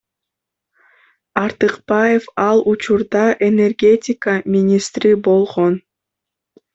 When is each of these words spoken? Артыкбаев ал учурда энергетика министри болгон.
Артыкбаев 1.43 2.23
ал 2.49 2.57
учурда 2.71 3.25
энергетика 3.49 4.33
министри 4.53 5.11
болгон. 5.25 5.73